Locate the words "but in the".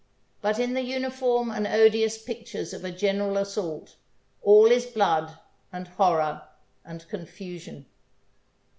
0.41-0.81